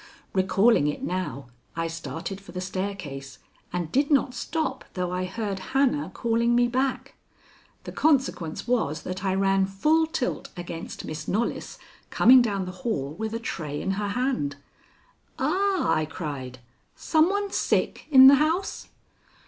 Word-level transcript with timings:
Recalling 0.33 0.87
it 0.87 1.03
now, 1.03 1.45
I 1.75 1.85
started 1.85 2.41
for 2.41 2.53
the 2.53 2.59
staircase, 2.59 3.37
and 3.71 3.91
did 3.91 4.09
not 4.09 4.33
stop 4.33 4.83
though 4.95 5.11
I 5.11 5.25
heard 5.25 5.59
Hannah 5.75 6.09
calling 6.11 6.55
me 6.55 6.67
back. 6.67 7.13
The 7.83 7.91
consequence 7.91 8.67
was 8.67 9.03
that 9.03 9.23
I 9.23 9.35
ran 9.35 9.67
full 9.67 10.07
tilt 10.07 10.49
against 10.57 11.05
Miss 11.05 11.27
Knollys 11.27 11.77
coming 12.09 12.41
down 12.41 12.65
the 12.65 12.71
hall 12.81 13.11
with 13.19 13.35
a 13.35 13.39
tray 13.39 13.79
in 13.79 13.91
her 13.91 14.09
hand. 14.09 14.55
"Ah," 15.37 15.93
I 15.93 16.05
cried; 16.05 16.57
"some 16.95 17.29
one 17.29 17.51
sick 17.51 18.07
in 18.09 18.25
the 18.25 18.35
house?" 18.41 18.87